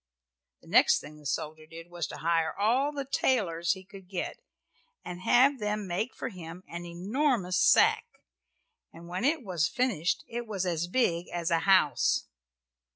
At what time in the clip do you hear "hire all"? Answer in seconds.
2.17-2.91